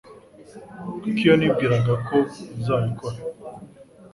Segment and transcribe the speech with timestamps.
[1.01, 2.15] kuko iyo nibwiraga ko
[2.59, 3.17] uzabikora